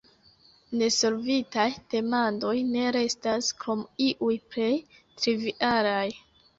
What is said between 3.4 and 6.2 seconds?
krom iuj plej trivialaj.